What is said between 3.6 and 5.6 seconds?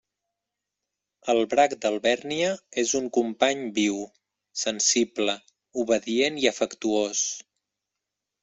viu, sensible,